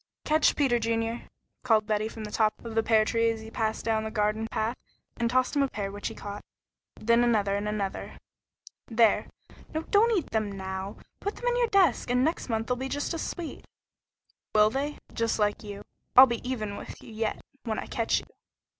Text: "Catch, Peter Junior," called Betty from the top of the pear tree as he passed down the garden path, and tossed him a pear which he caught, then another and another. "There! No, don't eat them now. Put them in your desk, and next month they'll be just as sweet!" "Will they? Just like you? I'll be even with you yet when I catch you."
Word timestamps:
"Catch, 0.25 0.55
Peter 0.55 0.79
Junior," 0.79 1.27
called 1.61 1.85
Betty 1.85 2.07
from 2.07 2.23
the 2.23 2.31
top 2.31 2.55
of 2.65 2.73
the 2.73 2.81
pear 2.81 3.05
tree 3.05 3.29
as 3.29 3.41
he 3.41 3.51
passed 3.51 3.85
down 3.85 4.03
the 4.03 4.09
garden 4.09 4.47
path, 4.47 4.75
and 5.17 5.29
tossed 5.29 5.55
him 5.55 5.61
a 5.61 5.67
pear 5.67 5.91
which 5.91 6.07
he 6.07 6.15
caught, 6.15 6.43
then 6.99 7.23
another 7.23 7.55
and 7.55 7.69
another. 7.69 8.17
"There! 8.87 9.27
No, 9.75 9.83
don't 9.83 10.17
eat 10.17 10.31
them 10.31 10.51
now. 10.51 10.95
Put 11.19 11.35
them 11.35 11.45
in 11.49 11.57
your 11.57 11.67
desk, 11.67 12.09
and 12.09 12.23
next 12.23 12.49
month 12.49 12.65
they'll 12.65 12.77
be 12.77 12.89
just 12.89 13.13
as 13.13 13.21
sweet!" 13.21 13.63
"Will 14.55 14.71
they? 14.71 14.97
Just 15.13 15.37
like 15.37 15.61
you? 15.63 15.83
I'll 16.17 16.25
be 16.25 16.41
even 16.49 16.77
with 16.77 17.03
you 17.03 17.13
yet 17.13 17.39
when 17.65 17.77
I 17.77 17.85
catch 17.85 18.21
you." 18.21 18.25